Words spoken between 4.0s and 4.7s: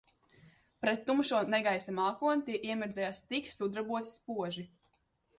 spoži.